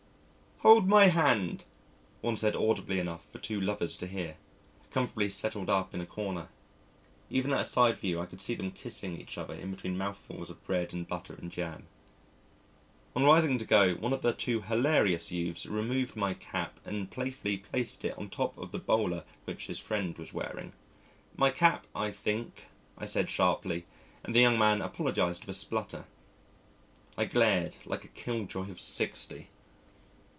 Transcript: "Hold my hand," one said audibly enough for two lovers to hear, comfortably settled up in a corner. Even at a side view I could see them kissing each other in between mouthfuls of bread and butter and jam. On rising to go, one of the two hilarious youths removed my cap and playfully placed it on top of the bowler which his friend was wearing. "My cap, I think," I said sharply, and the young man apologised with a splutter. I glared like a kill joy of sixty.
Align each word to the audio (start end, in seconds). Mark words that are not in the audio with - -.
"Hold 0.61 0.87
my 0.87 1.07
hand," 1.07 1.63
one 2.21 2.37
said 2.37 2.55
audibly 2.55 2.99
enough 2.99 3.27
for 3.27 3.39
two 3.39 3.59
lovers 3.59 3.97
to 3.97 4.05
hear, 4.05 4.37
comfortably 4.91 5.27
settled 5.27 5.71
up 5.71 5.95
in 5.95 6.01
a 6.01 6.05
corner. 6.05 6.49
Even 7.31 7.51
at 7.51 7.61
a 7.61 7.65
side 7.65 7.97
view 7.97 8.21
I 8.21 8.27
could 8.27 8.39
see 8.39 8.53
them 8.53 8.69
kissing 8.69 9.19
each 9.19 9.39
other 9.39 9.55
in 9.55 9.71
between 9.71 9.97
mouthfuls 9.97 10.51
of 10.51 10.63
bread 10.63 10.93
and 10.93 11.07
butter 11.07 11.33
and 11.33 11.49
jam. 11.51 11.87
On 13.15 13.23
rising 13.23 13.57
to 13.57 13.65
go, 13.65 13.95
one 13.95 14.13
of 14.13 14.21
the 14.21 14.33
two 14.33 14.61
hilarious 14.61 15.31
youths 15.31 15.65
removed 15.65 16.15
my 16.15 16.35
cap 16.35 16.79
and 16.85 17.09
playfully 17.09 17.57
placed 17.57 18.05
it 18.05 18.15
on 18.15 18.29
top 18.29 18.55
of 18.55 18.71
the 18.71 18.77
bowler 18.77 19.23
which 19.45 19.65
his 19.65 19.79
friend 19.79 20.15
was 20.19 20.31
wearing. 20.31 20.73
"My 21.35 21.49
cap, 21.49 21.87
I 21.95 22.11
think," 22.11 22.67
I 22.99 23.07
said 23.07 23.31
sharply, 23.31 23.85
and 24.23 24.35
the 24.35 24.41
young 24.41 24.59
man 24.59 24.83
apologised 24.83 25.41
with 25.47 25.55
a 25.55 25.59
splutter. 25.59 26.05
I 27.17 27.25
glared 27.25 27.77
like 27.83 28.05
a 28.05 28.09
kill 28.09 28.45
joy 28.45 28.69
of 28.69 28.79
sixty. 28.79 29.47